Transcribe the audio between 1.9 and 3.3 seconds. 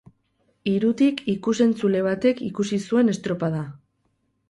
batek ikusi zuen